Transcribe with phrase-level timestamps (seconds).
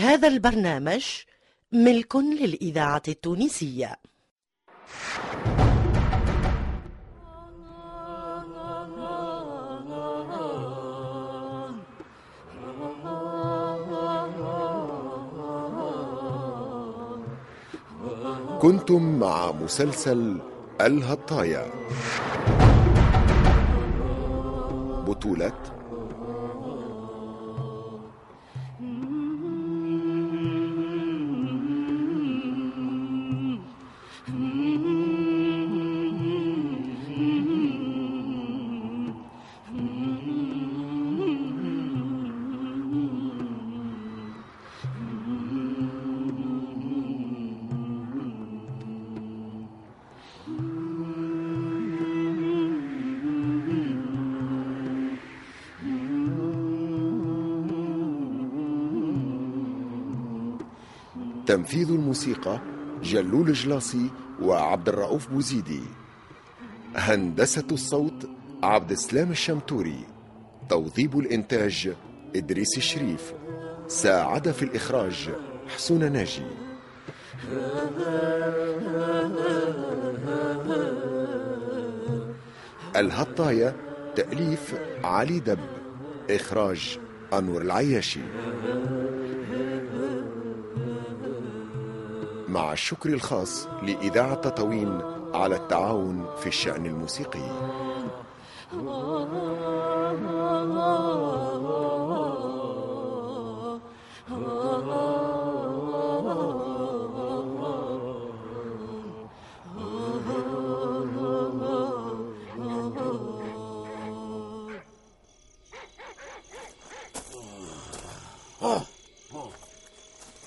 [0.00, 1.04] هذا البرنامج
[1.72, 3.96] ملك للإذاعة التونسية.
[18.60, 20.40] كنتم مع مسلسل
[20.80, 21.66] الهطايا
[25.06, 25.79] بطولة
[61.50, 62.60] تنفيذ الموسيقى
[63.02, 64.10] جلول جلاصي
[64.42, 65.82] وعبد الرؤوف بوزيدي.
[66.96, 68.28] هندسة الصوت
[68.62, 70.04] عبد السلام الشمتوري.
[70.68, 71.92] توظيب الإنتاج
[72.36, 73.32] إدريس الشريف.
[73.88, 75.30] ساعد في الإخراج
[75.68, 76.42] حسون ناجي.
[82.96, 83.76] الهطاية
[84.16, 85.58] تأليف علي دب.
[86.30, 86.98] إخراج
[87.32, 88.20] أنور العياشي.
[92.50, 95.00] مع الشكر الخاص لإذاعة تطاوين
[95.34, 97.50] على التعاون في الشأن الموسيقي.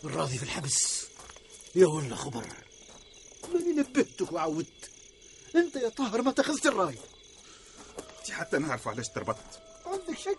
[0.06, 1.13] الراضي في الحبس.
[1.76, 2.46] يا ولا خبر
[3.54, 4.68] ماني نبهتك وعودت.
[5.56, 6.96] انت يا طاهر ما تاخذت الراي
[8.20, 9.62] انت حتى نعرف علاش تربطت.
[9.86, 10.38] عندك شك؟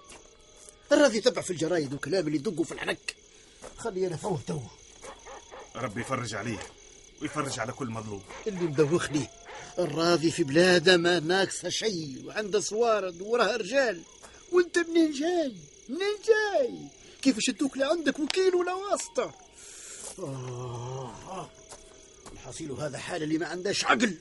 [0.93, 3.17] الراضي يتبع في الجرايد وكلام اللي يدقوا في الحنك
[3.79, 4.61] خلي أنا فوه تو.
[5.77, 6.59] ربي يفرج عليه
[7.23, 8.23] ويفرج على كل مظلوم.
[8.47, 9.27] اللي مدوخني.
[9.79, 14.03] الراضي في بلاده ما ناقصه شيء وعنده صوارد وراها رجال.
[14.53, 15.55] وانت منين جاي؟
[15.89, 16.75] منين جاي؟
[17.23, 19.35] كيف شدوك لعندك وكيل ولا واسطة؟
[20.19, 21.51] آه.
[22.33, 24.17] الحصيل هذا حال اللي ما عندهاش عقل.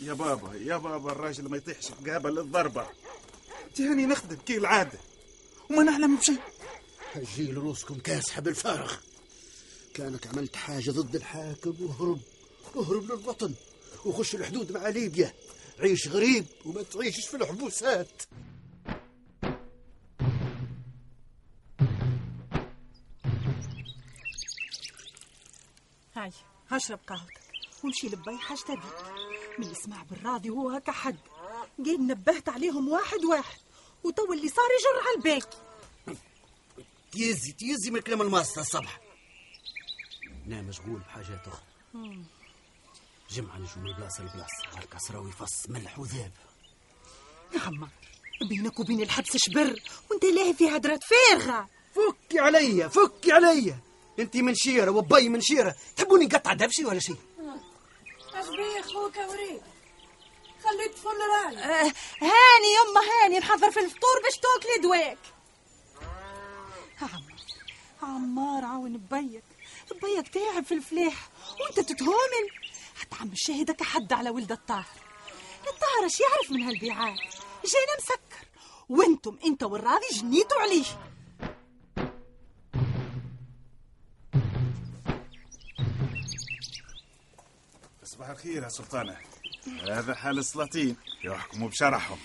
[0.00, 2.86] يا بابا يا بابا الراجل ما يطيحش قابل للضربة
[3.74, 4.98] تهاني نخدم كي العادة.
[5.70, 6.40] وما نعلم بشيء.
[7.12, 8.92] هجيل روسكم كاسحة بالفارغ.
[9.94, 12.20] كانك عملت حاجة ضد الحاكم واهرب
[12.76, 13.54] اهرب للوطن.
[14.04, 15.32] وخش الحدود مع ليبيا.
[15.78, 18.22] عيش غريب وما تعيشش في الحبوسات.
[26.28, 27.40] هاي هشرب قهوتك.
[27.84, 31.18] وامشي لبي حاجتها بيك من يسمع بالراضي وهو هكا حد.
[31.84, 33.60] قيد نبهت عليهم واحد واحد.
[34.04, 35.56] وتو اللي صار يجر على الباقي
[37.12, 39.00] تيزي تيزي من كلام الماستر الصبح.
[40.46, 41.62] أنا مشغول بحاجات أخرى.
[43.30, 46.32] جمعة نجم من بلاصة لبلاصة على الكسرة ويفص ملح وذاب
[47.54, 47.88] يا عمار
[48.48, 49.82] بينك وبين الحبس شبر.
[50.10, 51.68] وانت لاهي في هدرات فارغة.
[51.94, 53.80] فكي عليا فكي عليا.
[54.18, 57.16] انت من شيرة وبي من شيرة تحبوني نقطع دبشي ولا شيء
[58.34, 59.60] اش بيه أخوك وريد
[60.64, 61.08] خليك تفل
[61.44, 61.92] رالي آه
[62.22, 65.18] هاني يما هاني نحضر في الفطور باش تاكلي دواك.
[67.02, 67.22] عمار
[68.02, 69.42] عمار عاون بيك.
[70.02, 71.28] بيك تعب في الفلاح
[71.60, 72.48] وانت تتهامل
[73.00, 74.84] حتى عم الشاهدك حد على ولد الطاهر.
[75.60, 77.18] الطاهر اش يعرف من هالبيعات؟
[77.64, 78.46] جانا مسكر
[78.88, 80.84] وأنتم انت والراضي جنيتوا عليه.
[88.18, 89.16] صباح الخير يا سلطانة.
[89.66, 90.96] هذا حال السلاطين.
[91.24, 92.18] يحكموا بشرحهم.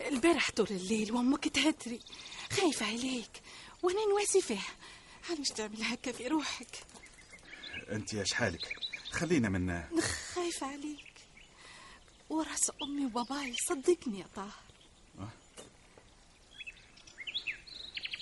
[0.00, 2.00] البارح طول الليل وأمك تهتري
[2.52, 3.30] خايفة عليك.
[3.82, 4.74] وأنا نواسي فيها
[5.30, 6.84] علاش تعمل هكا في روحك.
[7.90, 8.68] أنت يا شحالك؟
[9.10, 10.00] خلينا من
[10.34, 11.14] خايفة عليك.
[12.30, 14.62] وراس أمي وباباي صدقني يا طاهر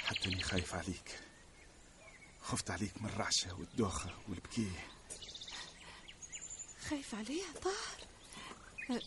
[0.05, 1.21] حتى إني خايف عليك.
[2.43, 4.90] خفت عليك من الرعشة والدوخة والبكية.
[6.91, 9.01] خايف عليه يا طاهر.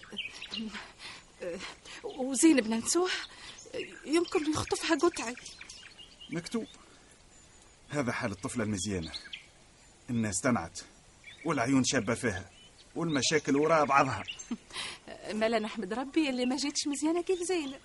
[1.43, 1.59] أه،
[2.03, 3.13] وزينب ننسوها
[4.05, 5.35] يمكن يخطفها قطعي
[6.29, 6.67] مكتوب.
[7.89, 9.11] هذا حال الطفلة المزيانة.
[10.09, 10.79] الناس تنعت
[11.45, 12.49] والعيون شابة فيها
[12.95, 14.23] والمشاكل وراها بعضها.
[15.39, 17.81] مالا نحمد ربي اللي ما جيتش مزيانة كيف زينب.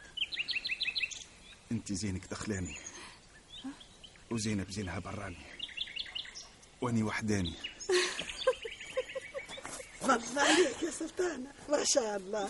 [1.73, 2.77] أنت زينك دخلاني.
[4.31, 5.47] وزينب زينها براني.
[6.81, 7.55] وأني وحداني.
[10.03, 11.53] الله عليك يا سلطانة.
[11.69, 12.49] ما شاء الله.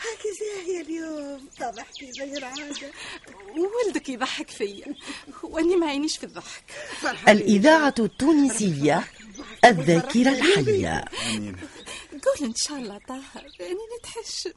[0.00, 1.48] هاكي زاهية اليوم.
[1.60, 2.92] طبحتي زي العادة.
[3.56, 4.94] وولدك يضحك فيا.
[5.42, 6.64] واني ما عينيش في الضحك.
[7.28, 9.04] الإذاعة التونسية
[9.64, 11.04] الذاكرة الحية.
[12.24, 14.48] قول إن شاء الله طاهر اني نتحش.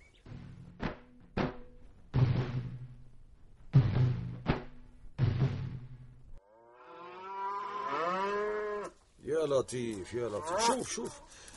[9.48, 10.68] لطيف يا لطيف.
[10.68, 11.12] شوف شوف.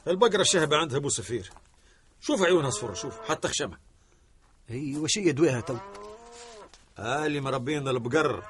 [0.09, 1.51] البقرة الشهبة عندها أبو سفير.
[2.21, 3.21] شوف عيونها صفرة شوف.
[3.29, 3.79] حتى خشمها.
[4.69, 5.77] هي وش هي دواها تو
[6.99, 8.45] اللي مربين البقر.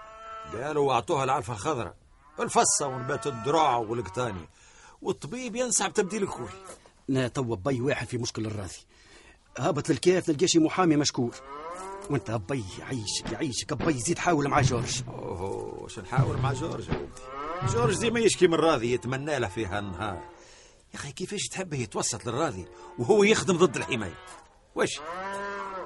[0.53, 1.95] قالوا أعطوها العلفة الخضراء.
[2.41, 4.49] الفصة ونبات الدراع والقطاني
[5.03, 6.49] والطبيب ينصح بتبديل الكول
[7.09, 8.75] لا تو بي واحد في مشكل الراضي
[9.59, 11.35] هابط للكيف نلقى شي محامي مشكور.
[12.11, 13.93] وأنت بي يعيشك يعيشك بي.
[13.93, 15.03] زيد حاول مع جورج.
[15.09, 15.43] أوه
[15.83, 20.31] واش نحاول مع جورج يا ولدي؟ جورج ديما يشكي من راضي يتمنى له فيها النهار.
[20.95, 22.67] يا أخي كيفاش تحبه يتوسط للراضي
[22.99, 24.19] وهو يخدم ضد الحماية؟
[24.75, 24.97] واش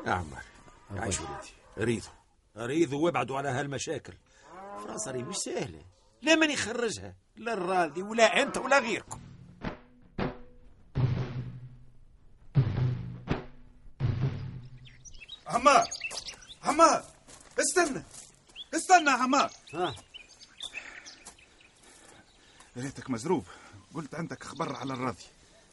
[0.07, 0.43] يا عمر
[0.91, 1.49] عايش ولدي
[1.79, 2.11] اريدوا
[2.57, 4.13] اريدوا وابعدوا على هالمشاكل.
[4.85, 5.83] فرنسا مش سهلة.
[6.23, 9.21] لا من يخرجها لا الراضي ولا أنت ولا غيركم.
[15.47, 15.89] عمار
[16.63, 17.05] عمار
[17.61, 18.03] استنى
[18.75, 19.51] استنى يا عمار.
[19.75, 19.95] ها؟
[22.77, 23.45] يا ريتك مزروب.
[23.95, 25.25] قلت عندك خبر على الراضي.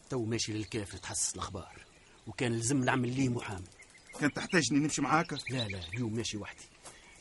[0.10, 1.86] تو ماشي للكيف نتحسس الأخبار.
[2.28, 3.68] وكان لازم نعمل ليه محامي.
[4.20, 6.64] كان تحتاجني نمشي معاك؟ لا لا اليوم ماشي وحدي.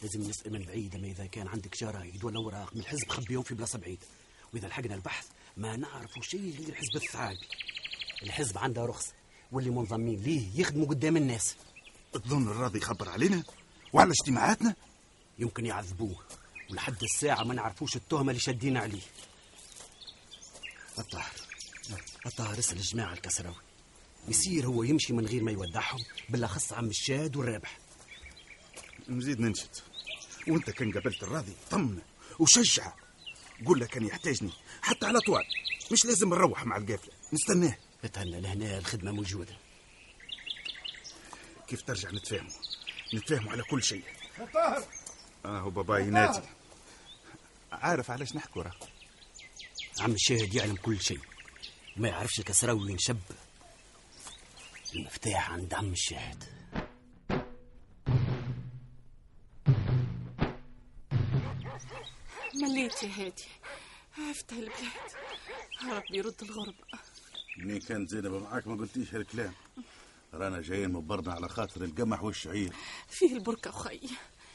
[0.03, 3.55] لازم نسأل من بعيد ما إذا كان عندك جرايد ولا أوراق من الحزب خبيهم في
[3.55, 4.06] بلاصة بعيدة.
[4.55, 7.47] وإذا لحقنا البحث ما نعرفوا شيء غير حزب الثعالبي
[8.23, 9.12] الحزب عنده رخصة
[9.53, 11.56] واللي منضمين ليه يخدموا قدام الناس.
[12.12, 13.43] تظن الراضي يخبر علينا؟
[13.93, 14.75] وعلى اجتماعاتنا؟
[15.38, 16.17] يمكن يعذبوه.
[16.71, 19.03] ولحد الساعة ما نعرفوش التهمة اللي شادين عليه.
[21.00, 21.32] الطاهر
[22.26, 23.56] الطاهر اسأل الجماعة الكسراوي.
[24.29, 25.99] يصير هو يمشي من غير ما يودعهم
[26.29, 27.79] بالأخص عم الشاد والرابح
[29.08, 29.69] نزيد ننشد
[30.49, 32.02] وأنت كان قابلت الراضي طمنه
[32.38, 32.97] وشجعه.
[33.67, 34.52] قول له كان يحتاجني
[34.82, 35.44] حتى على طوال.
[35.93, 37.79] مش لازم نروح مع القافلة نستناه.
[38.05, 39.56] اتهنى لهنا الخدمة موجودة.
[41.69, 42.50] كيف ترجع نتفاهموا
[43.14, 44.05] نتفاهموا على كل شيء.
[44.55, 44.85] طاهر
[45.44, 46.41] آه بابا ينادي
[47.73, 48.73] عارف علاش نحكوا راه؟
[50.00, 51.20] عم الشاهد يعلم كل شيء.
[51.97, 53.20] ما يعرفش الكسراوي وين شب
[54.94, 56.44] المفتاح عند عم الشاهد.
[62.55, 63.44] مليت يا هادي.
[64.19, 65.11] عرفت هالبلاد.
[65.91, 66.75] ربي يرد الغربة
[67.58, 69.52] منين كانت زينب معاك؟ ما قلتيش هالكلام.
[70.35, 72.73] رانا جايين مبرنا على خاطر القمح والشعير.
[73.08, 74.00] فيه البركة خي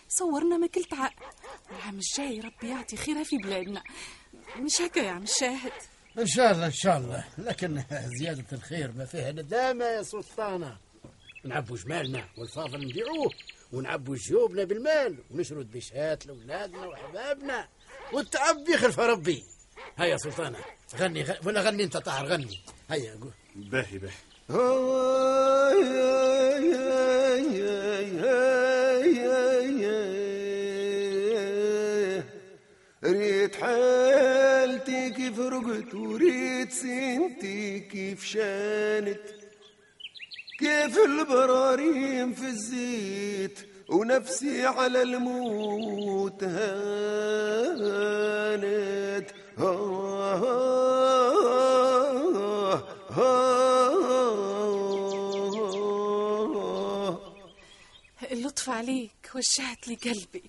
[0.09, 1.25] صورنا ما كلت عقل
[1.71, 3.83] العام الجاي ربي يعطي خيرها في بلادنا.
[4.59, 5.71] مش هكا يا عم الشاهد
[6.19, 7.23] إن شاء الله إن شاء الله.
[7.37, 10.77] لكن زيادة الخير ما فيها ندامة يا سلطانة.
[11.43, 13.31] نعبوا جمالنا والفاضل نبيعوه
[13.73, 17.67] ونعبوا جيوبنا بالمال ونشرد بشهات لأولادنا وأحبابنا.
[18.13, 19.43] والتعب يخلف ربي.
[19.97, 20.59] هيا يا سلطانة
[20.95, 21.33] غني غ...
[21.47, 22.59] ولا غني أنت طاهر غني.
[22.89, 24.13] هيا قول باهي باهي.
[33.03, 33.55] ريت
[34.65, 39.19] حالتي كيف رقت وريت سنتي كيف شانت.
[40.59, 43.59] كيف البراريم في الزيت
[43.89, 46.55] ونفسي على الموت هانت.
[49.59, 51.23] آه آه
[53.17, 53.99] آه
[58.31, 60.43] اللطف عليك وجهت لي قلبي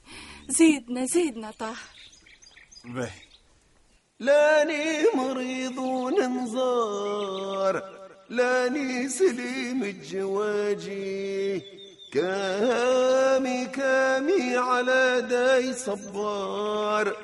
[0.48, 1.76] زيدنا زيدنا طاهر.
[2.84, 3.25] باهي
[4.20, 7.82] لاني مريض وننظار
[8.30, 11.62] لاني سليم الجواجي.
[12.12, 17.16] كامي كامي على داي صبار.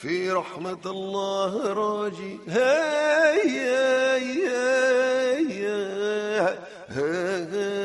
[0.00, 2.38] في رحمة الله راجي.
[2.48, 4.16] هيا يا
[5.38, 7.77] يا هيا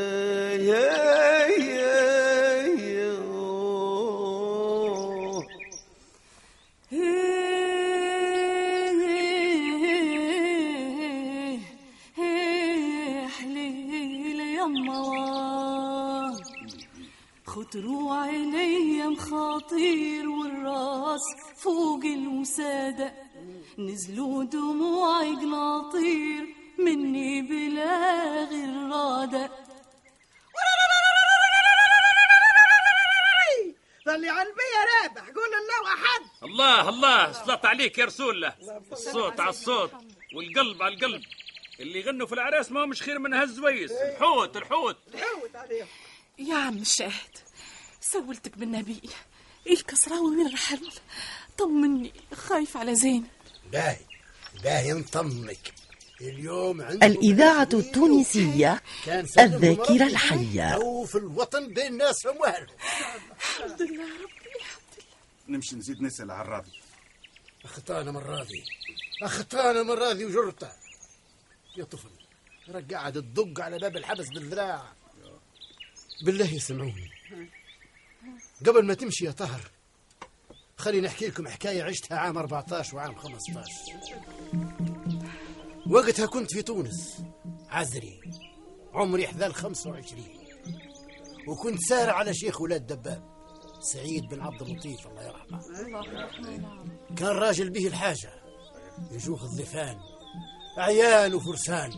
[17.64, 21.22] خطروا علي مخاطير والراس
[21.58, 23.14] فوق الوسادة
[23.78, 29.50] نزلوا دموعي قناطير مني بلا غرادة
[34.06, 38.56] ظلي على البيا رابح قول الله أحد الله الله صلاة عليك يا رسول الله.
[38.92, 39.92] الصوت على الصوت
[40.36, 41.22] والقلب على القلب.
[41.80, 43.92] اللي يغنوا في العراس ما هو مش خير من هالزويس.
[43.92, 44.98] الحوت الحوت.
[46.40, 47.38] يا عم الشاهد
[48.12, 49.02] سولتك بالنبي.
[49.68, 50.92] الكسراوي وين رحل
[51.58, 53.28] طمني خايف على زين.
[53.72, 54.00] باهي
[54.64, 55.74] باهي نطمك
[56.22, 58.82] اليوم الإذاعة التونسية
[59.38, 60.70] الذاكرة الحية.
[60.70, 62.76] أو في الوطن بين ناسهم واهلهم
[63.38, 64.66] الحمد لله ربي
[65.48, 66.72] نمشي نزيد نسأل على الراضي.
[67.66, 68.64] أخطانا من راضي
[69.24, 70.72] أخطانا من راضي وجرته
[71.78, 72.10] يا طفل
[72.70, 74.94] راك قاعد تدق على باب الحبس بالذراع.
[76.26, 77.12] بالله يسمعوني.
[78.66, 79.62] قبل ما تمشي يا طهر
[80.78, 83.72] خليني نحكي لكم حكاية عشتها عام 14 وعام 15
[85.88, 87.24] وقتها كنت في تونس
[87.70, 88.22] عزري
[88.94, 90.24] عمري حذال 25
[91.48, 93.34] وكنت سارع على شيخ ولاد دباب
[93.94, 95.60] سعيد بن عبد اللطيف الله يرحمه.
[97.18, 98.32] كان راجل به الحاجة
[99.12, 99.98] يجوه الضفان
[100.78, 101.92] عيال وفرسان.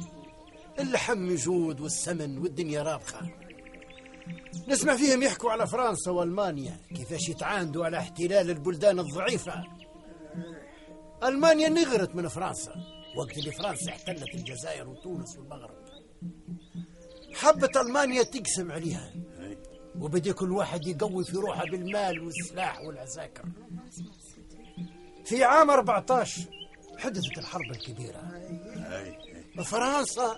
[0.79, 3.45] اللحم يجود والسمن والدنيا رابخة.
[4.67, 9.63] نسمع فيهم يحكوا على فرنسا وألمانيا كيفاش يتعاندوا على احتلال البلدان الضعيفة.
[11.24, 12.74] ألمانيا نغرت من فرنسا
[13.17, 15.86] وقت اللي فرنسا احتلت الجزائر وتونس والمغرب.
[17.34, 19.13] حبت ألمانيا تقسم عليها
[20.00, 23.46] وبدي كل واحد يقوي في روحه بالمال والسلاح والعساكر.
[25.25, 26.41] في عام 14
[26.98, 28.22] حدثت الحرب الكبيرة.
[29.63, 30.38] فرنسا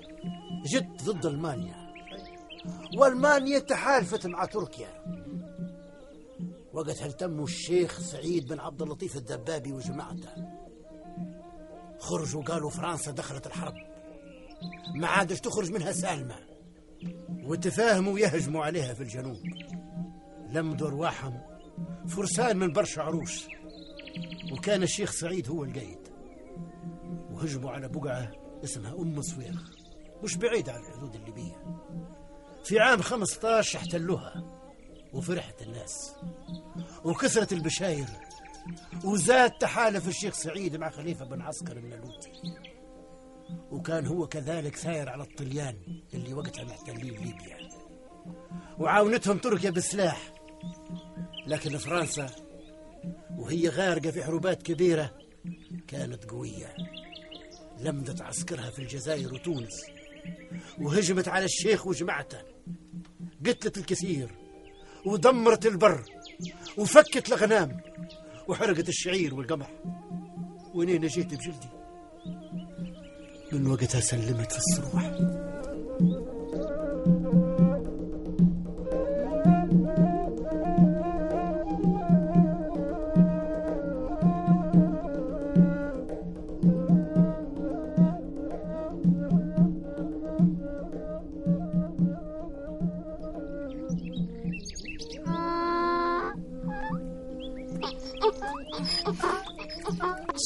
[0.65, 1.86] جت ضد ألمانيا.
[2.97, 5.03] والمانيا تحالفت مع تركيا.
[6.73, 10.29] وقتها التموا الشيخ سعيد بن عبد اللطيف الدبابي وجماعته.
[11.99, 13.73] خرجوا قالوا فرنسا دخلت الحرب.
[14.95, 16.35] ما عادش تخرج منها سالمة.
[17.43, 19.37] وتفاهموا يهجموا عليها في الجنوب.
[20.49, 21.41] لمدوا رواحهم
[22.07, 23.47] فرسان من برشا عروش
[24.51, 25.99] وكان الشيخ سعيد هو القايد
[27.31, 28.31] وهجموا على بقعة
[28.63, 29.61] اسمها أم صويغ
[30.23, 31.55] مش بعيدة عن الحدود الليبية.
[32.67, 34.43] في عام 15 احتلوها
[35.13, 36.15] وفرحت الناس
[37.03, 38.05] وكثرت البشاير
[39.03, 42.31] وزاد تحالف الشيخ سعيد مع خليفة بن عسكر النالوتي
[43.71, 45.75] وكان هو كذلك ثاير على الطليان
[46.13, 47.57] اللي وقتها محتلين ليبيا.
[48.79, 50.33] وعاونتهم تركيا بالسلاح
[51.47, 52.29] لكن فرنسا
[53.37, 55.17] وهي غارقة في حروبات كبيرة
[55.87, 56.75] كانت قوية.
[57.79, 59.96] لمدت عسكرها في الجزائر وتونس.
[60.81, 62.37] وهجمت على الشيخ وجماعته.
[63.45, 64.29] قتلت الكثير
[65.05, 66.03] ودمرت البر
[66.77, 67.81] وفكت الغنام
[68.47, 69.69] وحرقت الشعير والقمح.
[70.73, 71.69] وين جيت بجلدي؟
[73.51, 75.17] من وقتها سلمت في الصروح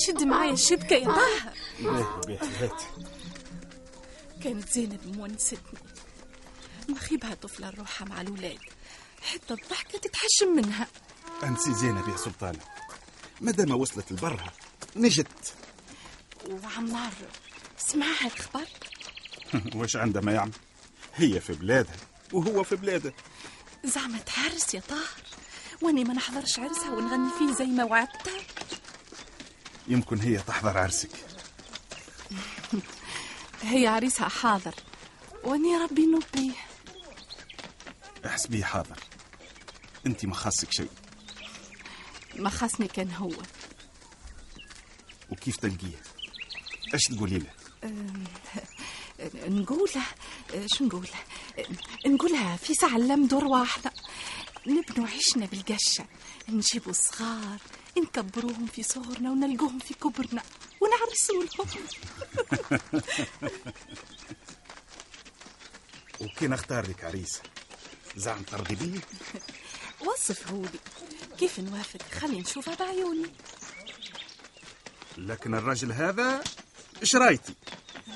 [0.07, 1.53] شد معايا الشبكة يا طه.
[1.79, 2.81] باهي باهي هات.
[4.43, 5.59] كانت زينب مونستني.
[6.89, 8.59] مخيبها طفلة روحها مع الولاد
[9.21, 10.87] حتى الضحكة تتحشم منها.
[11.43, 12.59] أنسي زينب يا سلطانة
[13.41, 14.53] مادام وصلت لبرها
[14.95, 15.53] نجت.
[16.49, 17.11] وعمار
[17.77, 18.67] سمعها الخبر
[19.75, 20.51] واش عندها ما يعمل؟
[21.15, 21.95] هي في بلادها
[22.33, 23.13] وهو في بلاده
[23.83, 25.21] زعما تهرس يا طاهر.
[25.81, 28.39] واني ما نحضرش عرسها ونغني فيه زي ما وعدتها.
[29.91, 31.09] يمكن هي تحضر عرسك.
[33.63, 34.75] هي عريسها حاضر.
[35.43, 36.53] واني ربي نبيه
[38.25, 38.99] احسبيه حاضر.
[40.07, 40.89] انت ما خاصك شيء.
[42.35, 43.31] ما خاصني كان هو.
[45.29, 46.01] وكيف تلقيه؟
[46.93, 47.51] إيش تقولي له؟
[49.59, 50.03] نقوله
[50.77, 51.09] شو نقوله؟
[52.07, 53.91] نقولها في ساعة نلمدوا رواحنا
[54.67, 56.05] نبنوا عيشنا بالقشة.
[56.49, 57.57] نجيبوا صغار
[57.97, 60.43] نكبروهم في صغرنا ونلقوهم في كبرنا
[60.81, 61.67] ونعرسوا لهم.
[66.21, 67.41] وكي نختار لك عريس.
[68.15, 68.99] زعم ترضي بيه؟
[70.07, 70.79] وصفه لي.
[71.39, 73.31] كيف نوافق؟ خلي نشوفها بعيوني
[75.17, 76.43] لكن الرجل هذا
[77.01, 77.55] إيش رايتي؟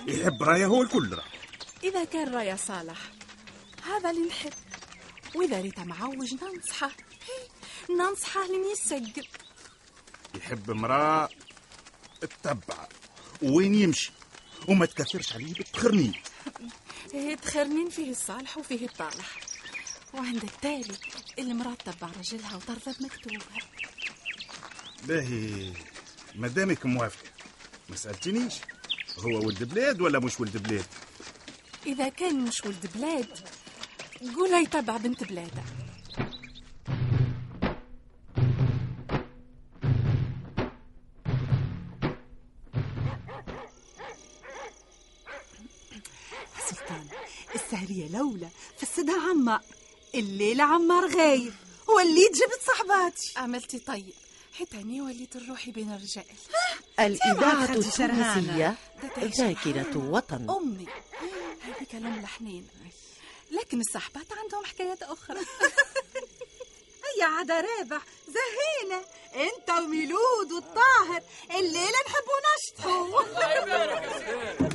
[0.08, 1.14] يحب رايه هو الكل.
[1.14, 1.24] راه
[1.84, 2.98] إذا كان رايا صالح
[3.86, 4.54] هذا اللي نحب.
[5.36, 6.92] وإذا ريت معوج ننصحه.
[7.90, 9.26] ننصحه لين يسقف
[10.36, 11.30] يحب امرأة
[12.22, 12.88] تتبع.
[13.42, 14.12] وين يمشي؟
[14.68, 16.14] وما تكثرش عليه بالتخرنين
[17.14, 19.40] إيه، تخرنين فيه الصالح وفيه الطالح.
[20.14, 20.96] وعند التالي
[21.40, 23.60] المرأة تتبع رجلها وترضى بمكتوبها.
[25.04, 25.74] باهي.
[26.36, 27.30] مادامك موافقة.
[27.90, 28.54] ما سألتنيش.
[29.20, 30.86] هو ولد بلاد ولا مش ولد بلاد؟
[31.86, 33.50] إذا كان مش ولد بلاد
[34.34, 35.64] قولها يتبع بنت بلادة.
[46.70, 47.08] سلطان
[47.56, 49.62] السهرية لولا فسدها عمار
[50.16, 51.54] الليلة عمار غايب
[51.88, 53.34] وليت جبت صحباتي.
[53.38, 54.14] عملتي طيب
[54.60, 56.26] حتى أني وليت الروحي بين الرجال.
[57.00, 57.64] الإذاعة.
[57.64, 58.78] التونسية
[59.20, 60.50] ذاكرة وطن.
[60.50, 60.88] أمي
[61.62, 62.68] هذيك الأم الحنين
[63.52, 65.40] لكن الصحبات عندهم حكايات أخرى.
[67.06, 74.75] هيا عدا رابح زهينة انت وميلود والطاهر الليلة نحبوا نشطحوا الشاهد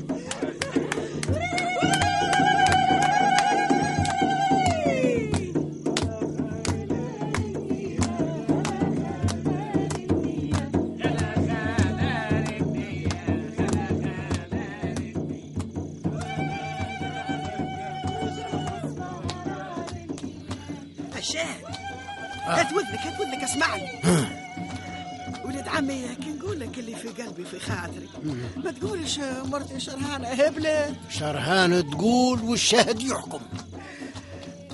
[23.40, 23.88] وذنك اسمعني.
[25.44, 28.08] ولد عمي كي نقول لك اللي في قلبي في خاطري
[28.56, 33.40] ما تقولش مرتي شرهانة هبلت شرهان تقول والشاهد يحكم.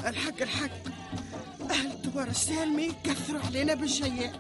[0.07, 0.71] الحق الحق.
[1.71, 4.31] أهل الدوار السالمي كثروا علينا بالشيء.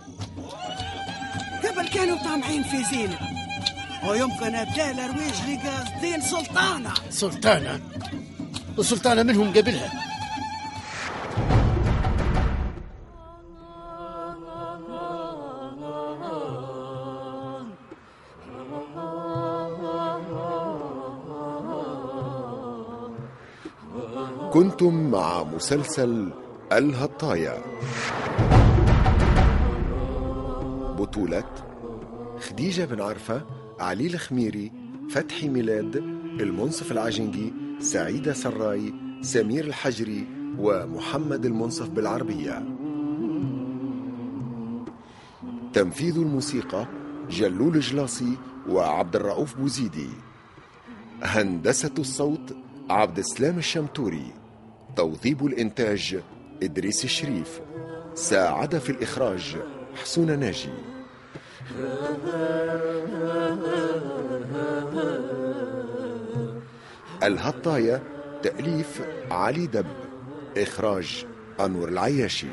[1.64, 3.18] قبل كانوا طامعين في زينة.
[4.08, 6.94] ويمكن ابدال أرويج لي قاصدين سلطانة.
[7.10, 7.80] سلطانة.
[8.78, 10.05] السلطانة منهم قبلها.
[24.56, 26.32] كنتم مع مسلسل
[26.72, 27.62] الهطايا.
[30.98, 31.44] بطولة
[32.40, 33.46] خديجة بن عرفة
[33.80, 34.72] علي الخميري
[35.10, 35.96] فتحي ميلاد
[36.40, 40.26] المنصف العجنجي سعيدة سراي سمير الحجري
[40.58, 42.62] ومحمد المنصف بالعربية.
[45.72, 46.86] تنفيذ الموسيقى
[47.30, 48.36] جلول جلاصي
[48.68, 50.08] وعبد الرؤوف بوزيدي.
[51.22, 52.56] هندسة الصوت
[52.90, 54.45] عبد السلام الشمتوري.
[54.96, 56.20] توظيب الإنتاج
[56.62, 57.60] إدريس الشريف.
[58.14, 59.56] ساعد في الإخراج
[59.94, 60.70] حسون ناجي.
[67.22, 68.02] الهطاية
[68.42, 69.86] تأليف علي دب.
[70.56, 71.26] إخراج
[71.60, 72.46] أنور العياشي.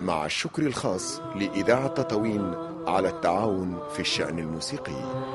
[0.00, 2.54] مع الشكر الخاص لإذاعة تطاوين
[2.86, 5.32] على التعاون في الشأن الموسيقي.